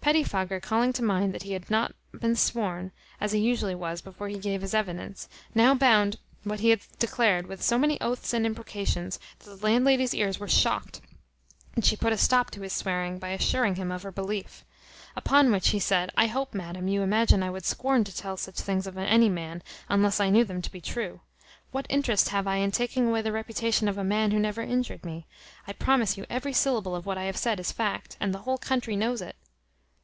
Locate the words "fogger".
0.24-0.58